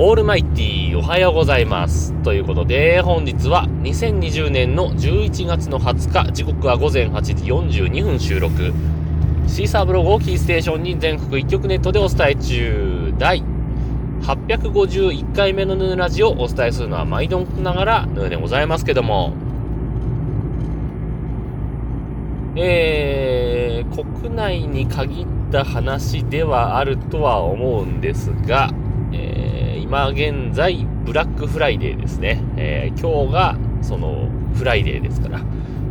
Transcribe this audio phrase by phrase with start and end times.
[0.00, 2.12] オールマイティーおはようございます。
[2.22, 7.34] ということで、本日は2020年の11月の20日、時刻は午前8時
[7.82, 8.72] 42分収録。
[9.48, 13.12] シーサーブログをキーステーションに全国一曲ネットでお伝え中。
[13.18, 13.42] 第
[14.22, 19.32] 851回目のヌーラジをお伝えするのは毎度ながらヌーでございますけども、
[22.54, 28.70] えー、国内に限った話ではあるとは思うんですが、
[29.12, 32.42] えー、今現在、ブラックフライデーですね。
[32.58, 35.38] えー、今日がそのフライデーですから、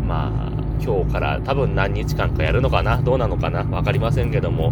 [0.05, 3.01] まあ、今日から多分何日間かやるのかな？
[3.01, 3.63] どうなのかな？
[3.63, 4.71] わかりませんけども、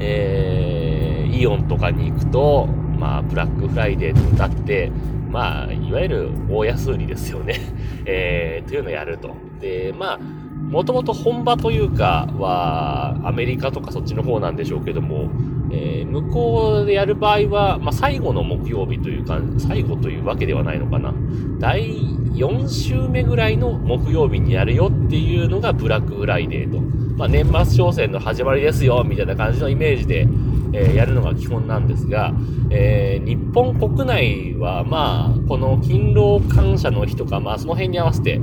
[0.00, 2.66] えー、イオンとかに行くと、
[2.98, 4.90] まあ、ブラックフライデーと謳って、
[5.30, 7.60] まあ、いわゆる大安売りですよね。
[8.06, 9.36] えー、というのをやると。
[9.60, 15.28] で、まあ、もともと本場というかは、アメリカとかそっちの方なんでしょうけども、
[15.74, 21.12] えー、向こうでやる場合は、まあ、最後の木曜日というか、最後というわけではないのかな。
[21.58, 21.90] 第
[22.34, 26.80] 4週目ぐらいの木曜日にやるよっていうのがブラックフライデーと。
[27.16, 30.28] まあ、年末商戦の始まりですよ、みたいな感じのイメージで、
[30.72, 32.32] えー、やるのが基本なんですが、
[32.70, 38.40] えー、日本国内は、まあ、この勤労感謝の日とか、まあ、その辺に合わせて、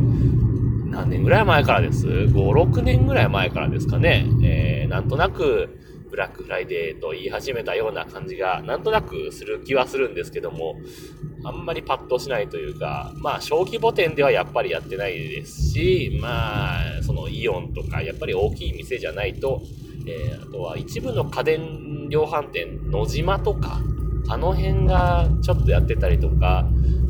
[0.92, 4.26] 何年ぐらい前からです ?5、6年ぐらい前からですかね。
[4.44, 5.81] えー、なんとなく、
[6.12, 10.76] ブラックフライデーと言い始めたような感じが、なんとなくする気はするんですけども、
[11.44, 19.62] あんまりパッとしないというか、まあ、小規模店ではやっぱりやってないですし、まあ、そのイオンとか、やっぱり大きい店じゃないと、
[20.06, 23.80] えー、あとは一部の家電量販店、野島とか、
[24.28, 26.68] あの辺がちょっとやってたりとか、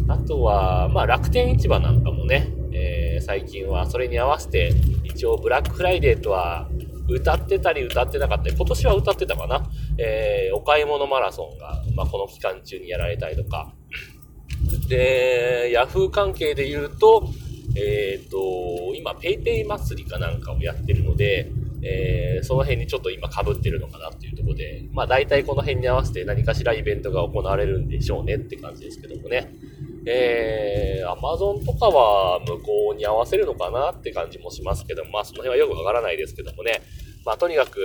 [0.08, 6.70] あとは、まあ、楽天市場なんかもね、えー、最近はそれに合わせて、一応ブラックフライデーとは
[7.08, 9.64] 謳ってたり謳ってなかったり、今年は謳ってたかな。
[9.98, 13.74] えー、お買い物マラソンが、まあ、この期間中にやられたりとか。
[14.88, 17.30] で、ヤフー関係で言うと、
[17.76, 21.52] えっ、ー、と、今、ペイペイ祭りかなんかをやってるので、
[21.84, 29.52] えー、その辺にちょっと今被ってるのかなっていうところで、まあ大体この辺に合わせて何かしらイベントが行われるんでしょうねって感じですけどもね。
[30.06, 36.82] えー、アマゾンとかは向こうに合わせるのかなって感じもしますけども、まあその辺はよくわからないですけどもね。
[37.26, 37.80] まあとにかく、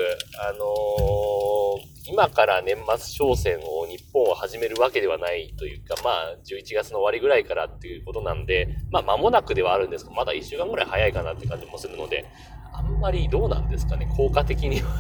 [0.49, 12.25] あのー、今から年末商戦を日本は始めるわけではないというか、まあ11月の終わりぐらいからっていうことなんで、まあ間もなくではあるんですけど、まだ1週間ぐらい早いかなって感じもするので、
[12.77, 14.91] あんまりどうなんですかね、効果的には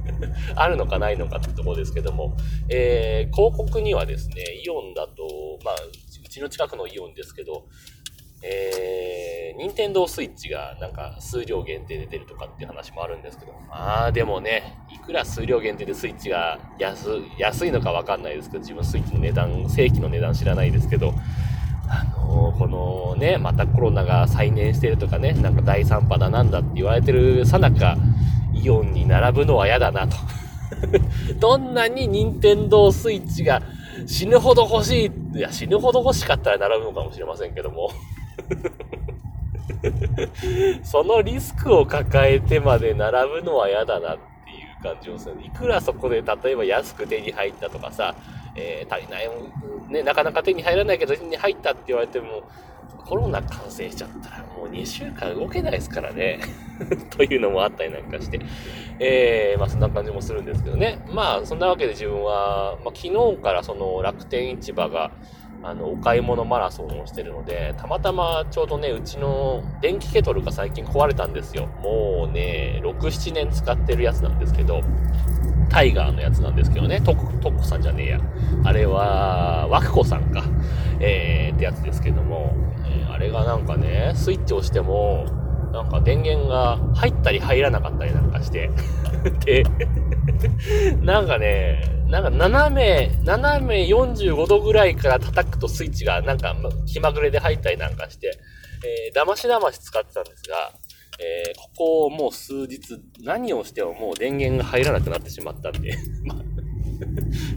[0.54, 2.36] あるのかないのかってところですけども、
[2.68, 5.74] えー、広告にはですね、イオンだと、まあ、
[6.36, 7.66] ちの近くのイオンですけど、
[8.42, 21.14] えー、任天堂スイッチがなんか数量限定で出るとかっていう話もあるんですけど、まあでもね、いくら数量限定でスイッチが安いのかわかんないですけど、自分スイッチの値段、正規の値段知らないですけど、
[21.88, 27.96] あのー、このね、またコロナが再燃してるとかね、なんか第3波だなんだって言われてるさなか、
[28.52, 30.16] イオンに並ぶのは嫌だなと。
[31.40, 33.62] どんなに任天堂スイッチが
[34.06, 35.38] 死ぬほど欲しい。
[35.38, 37.90] いや、死ぬほど欲しかったら並ぶのかもしれませんけども。
[40.82, 45.36] そのリスクを抱えてまで並ぶのは嫌だなっていう感じをする。
[45.42, 48.14] いくらそこで例えば安く手に入ったとかさ、
[48.54, 49.30] えー、足りない、
[49.88, 52.42] ね、なかなか手に入らないけど手に入ったって言われても、
[52.98, 56.40] コロナ感染しちゃったらもう2週間動けないですからね
[57.16, 58.40] というのもあったりなんかして。
[58.98, 60.98] えー、まあそんな感じもするんですけどね。
[61.10, 65.10] まあそんなわけで自分は、まあ、昨日からその楽天市場が、
[65.62, 71.66] あの、お買い物マラソンをしてるので、たまたまちょうどね、うちの電気ケトルが最近壊れたんですよ。
[71.82, 74.80] もうね、6、7年使ってるやつなんですけど、
[75.76, 78.20] タイガーのやつなんですけどね、トコ、トコさんじゃねえや。
[78.64, 80.42] あれは、ワクコさんか。
[81.00, 82.54] えー、ってやつですけども、
[82.86, 85.26] えー、あれがなんかね、スイッチをしても、
[85.74, 88.70] なんか電源が入ったり入らなかったりなんかして
[89.44, 89.64] で、
[91.02, 96.56] なんかね、なんか斜め、斜め45度ぐらいから叩くとスイッチがなんか
[96.86, 98.32] 気まぐれで入ったりなんかして、
[98.82, 100.72] えー、だましだまし使ってたんですが、
[101.18, 106.36] えー、ここもう数日何をしてももう電源が入らなくなってしまったんで、 ま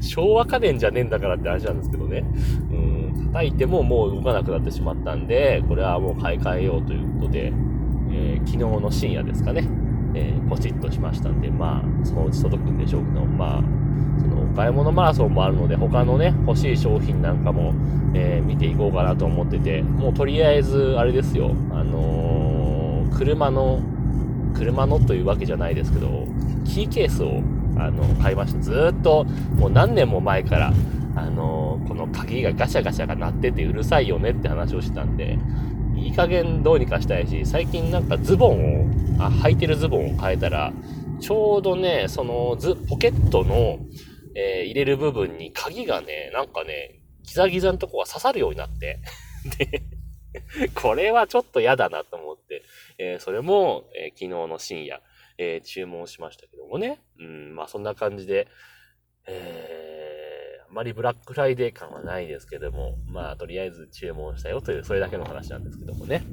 [0.01, 2.25] 昭和家電じゃねえんだからって話なんですけどね。
[2.71, 7.53] うん、叩いてももう動かなくなってしまったんで、これはもう買い替えようということで、
[8.11, 9.63] えー、昨日の深夜ですかね、
[10.13, 13.63] えー、ポチッとしましたんで、まあ、そのうち届くんでしょうけど、まあ、
[14.19, 17.73] そのお買い物マラソンもあるので、他のね、欲しい商品なんかも、
[18.13, 22.28] えー、見ていこうかなと思ってて、もうとりあえず、あれですよ、あの、
[23.17, 23.81] 車の、
[24.55, 26.27] 車のというわけじゃないですけど、
[26.65, 27.41] キーケースを、
[27.77, 28.61] あの、買いました。
[28.61, 29.25] ずっと、
[29.55, 30.73] もう何年も前から、
[31.15, 35.37] あの、この鍵がガシャガシャが鳴っててうるさいよねって話をしたんで、
[35.95, 40.71] いい加減どうにかしたいし、最近なんかズボンを、あ、履いてるズボンを変えたら、
[41.19, 43.79] ちょうどね、そのズ、ポケットの、
[44.35, 48.99] えー、入れる部分に鍵がね、なんかね、ギザギザのとこが刺さるようになって、
[49.57, 49.81] で、
[50.73, 52.18] これはちょっと嫌だなと、
[52.99, 55.01] えー、それも、えー、昨日の深夜、
[55.37, 57.01] えー、注文しましたけどもね。
[57.19, 58.47] うん、まあそんな感じで、
[59.25, 66.23] えー、あまりブラックフライデー感はないですけども、まあとりあえず注文したよという、それだけの話なんですけどもね。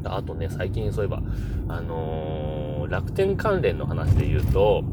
[0.00, 0.02] ん。
[0.04, 1.22] あとね、最近そういえば、
[1.68, 4.84] あのー、楽天関連の話で言うと、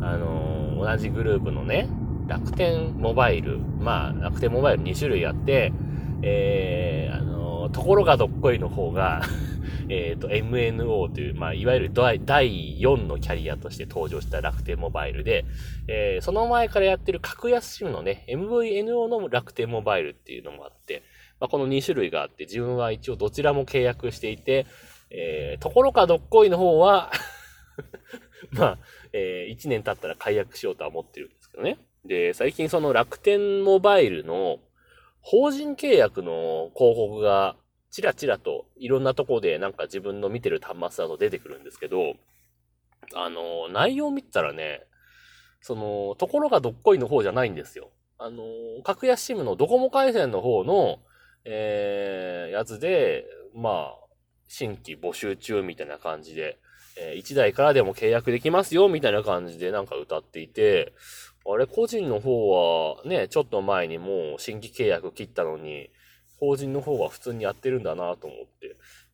[0.00, 1.88] あのー、同じグループのね、
[2.26, 5.72] 楽天モバイル、まあ楽天モバイル2種類あって、
[6.22, 7.29] えー、あの、
[7.72, 9.22] ところがどっこいの方が
[9.88, 15.44] えっ、と、MNO という、まあ、いわゆる第4のキャリアとして登場した楽天モバイルで、
[15.88, 21.02] えー、その前からやってる格安シムのね、MVNO の楽天モバイルっていうのもあって、
[21.40, 24.66] まあ、この2種類があって、自分は一応どちらも契約していて、
[25.10, 27.10] えー、ところかどっこいの方は
[28.52, 28.78] まあ、
[29.12, 31.78] えー、1年経ったら解約しようとは思ってるんですけどね。
[32.04, 34.60] で、最近その楽天モバイルの
[35.22, 37.56] 法人契約の広告が
[37.90, 42.14] ちらちらといろんなとこでなんか自分の見てる端末だと出てくるんですけど、
[43.14, 44.82] あの、内容見たらね、
[45.60, 47.90] その、ところがどっこいの方じゃないんですよ。
[48.18, 48.44] あの、
[48.84, 51.00] 格安シムのドコモ回線の方の、
[51.44, 53.24] えー、やつで、
[53.54, 53.99] まあ、
[54.52, 56.58] 新規募集中みたいな感じで、
[56.98, 60.92] えー、1台からでも契約できますよ、みたいな感じでなんか歌っていて、
[61.46, 65.90] あれ、個人の方はね、ちょっと前にもう新規契約切ったのに、
[66.40, 68.46] 法人の方は普通にやってるんだなと思っ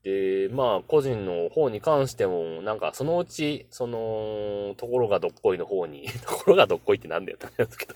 [0.03, 0.49] て。
[0.49, 7.95] で、まあ、個人の方に関しても、なんか、そのうち、その、ところがどっこいの方に、 ところがどっこいってなんだよって言うんですけど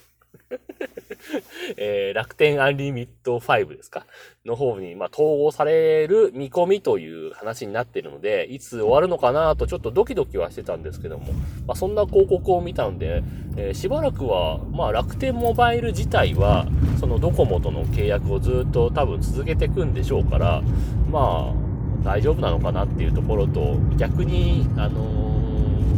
[1.77, 4.07] えー、楽天アンリミット5ですか？
[4.47, 11.33] の方に、まあ、統合される見込みという話になってるので、いつ終わるのかなとちょっとドキドキはしてたんですけども、
[11.67, 13.23] まあ、そんな広告を見たので、
[13.57, 16.67] えー、しばらくは、まあ、楽天モバイル自体は、
[16.99, 20.63] そのドコモとの契約をずっと多分続けていくんでしょうから、
[21.11, 25.03] まあ、大丈夫なのかなっていうところと、逆に、あの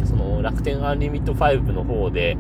[0.01, 2.37] ー、その楽天アンリミット5の方で、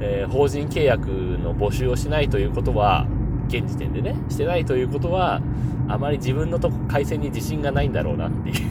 [0.00, 3.06] えー、法人契約の募集をしないということは、
[3.48, 5.40] 現時点でね、してないということは、
[5.88, 8.66] あまり自分のとこ、回線に自信がないんだろうなっていう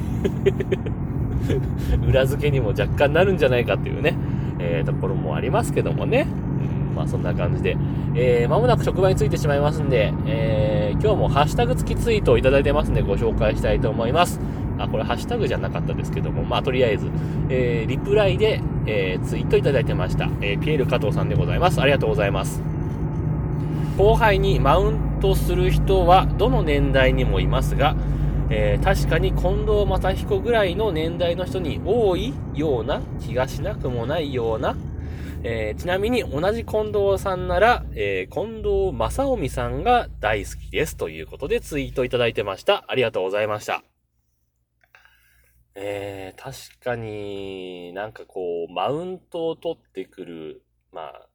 [2.09, 4.15] 裏付けにも若干なるんじゃないかっていうね、
[4.59, 6.27] えー、ところもありますけどもね。
[6.89, 7.77] うん、まあそんな感じで。
[8.15, 14.39] えー、間もなく職場についてしまいますんで、えー、今日もハッシュタグ付きツイートをいただいてますんでご紹介したいと思います。
[14.77, 17.09] あ、これハッシュタグじゃなかったですけども、まあとりあえず、
[17.49, 20.29] えー、リプライで、えー、ツイートいただいてました。
[20.41, 21.81] えー、ピエール加藤さんでございます。
[21.81, 22.61] ありがとうございます。
[23.97, 27.95] 後輩にマウントする人はどの年代にもいますが、
[28.49, 34.75] えー、確かに近藤正彦ぐらいの年代の人に多いような気がしなくもないような、
[35.43, 42.83] えー、ちなみに同じ近藤さんなら、えー、近藤正臣さんが大好きですということでツイートいただいてました。
[42.87, 43.94] ありがとうございました。
[45.75, 51.29] えー、確かになんかこう、マウントを取ってくる、まあ、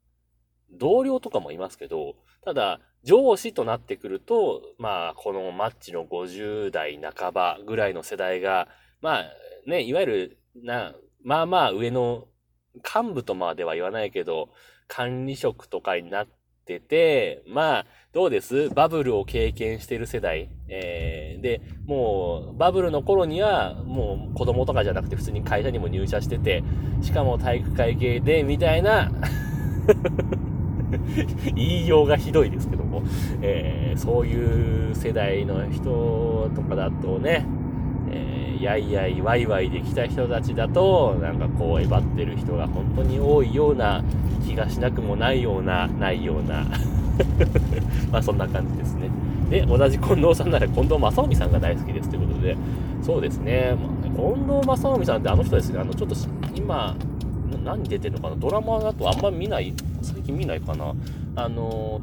[0.73, 8.69] 同僚とかもいますけど、ただ、上司となってくると、まあ、このマッチの50代半ばぐらいの世代が、
[9.03, 9.25] まあ、
[9.67, 12.27] ね、いわゆる、な、まあまあ上の
[12.75, 14.51] 幹部とまでは言わないけど、
[14.87, 16.29] 管理職とかになっ
[16.65, 18.71] てて、まあ、どうです？
[18.71, 20.51] バブルを経験してる世代。
[20.69, 26.63] えー、で、もう、バブルの頃には、もう子供とかじゃなくて普通に会社にも入社してて、
[27.03, 29.13] しかも体育会系で、みたいな
[31.55, 33.03] 言いようがひどいですけども、
[33.43, 37.47] えー、そういう世代の人とかだとね、
[38.11, 44.03] えー、やいやいわいわいで来た人たちだと、なんかこう、えばってる人が本当に多いような
[44.51, 46.65] 気がしなくもないような、ないような。
[48.11, 49.09] まあそんな感じですね。
[49.51, 52.57] で、同じ近藤さんなら近藤正臣さんが大好きですということで、
[53.03, 56.17] そうですね、まあ、近藤正臣さんってあの人ですね、あの、ちょっと
[56.55, 56.95] 今、
[57.65, 58.37] 何出てるのかな？
[58.37, 60.95] ドラマだとあんま見ない最近見ないかな。
[61.37, 62.01] あの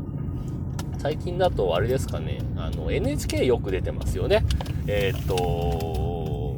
[1.00, 4.44] 最近だとあれですかね、あの、NHK よく出てますよね。
[4.88, 6.58] えー、っと、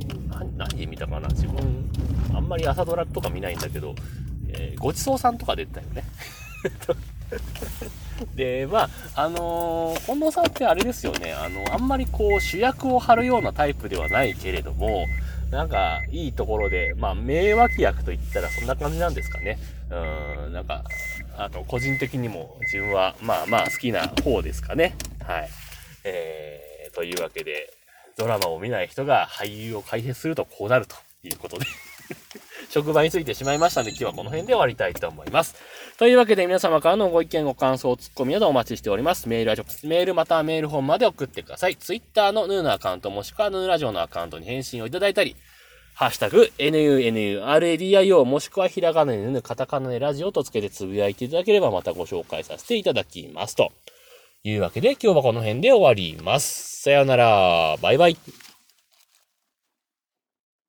[0.58, 1.89] 何で見たかな自分、
[2.34, 3.93] あんまり朝ドラとか見ないんだけど、
[4.59, 6.03] えー、ごちそうさんとか出てたよね。
[8.35, 15.05] で、まあ、あのー、近藤さんってあれですよね、あの、あんまりこう主役を張るようなタイプではないけれども、
[15.51, 19.57] なんか、いいところで、まあ、名脇役と言ったらそんな感じなんですかね。
[19.89, 20.83] うん、なんか、
[21.37, 24.95] あと、個人的にも自分は、まあまあ好きな方ですかね。
[25.25, 25.49] はい。
[26.03, 27.73] えー、というわけで、
[28.15, 31.65] ドラマを見ない人が俳優を解説するとこうなるということで
[32.69, 35.55] 職場についてしまいましたので、今日はこの辺で終わりたいと思います。
[35.97, 39.27] というわけで皆様からのご意見、ご感想、ツッコミなどお待ちしております。
[39.27, 41.75] メールは直接メールまたはメール本まで送ってください。
[41.75, 45.35] ツイッターのヌーのアカウントもしくはヌーラジオのアカウントに返信をいただいたり、
[45.95, 53.57] ハッシュタグ、NUNURADIO もしくはひらがなでヌカタカナでラジオとつけてつぶやいていただければまたご紹介させていただきます。
[53.57, 53.73] と
[54.45, 56.83] いうわけで今日はこの辺で終わります。
[56.83, 57.75] さようなら。
[57.81, 58.17] バイバイ。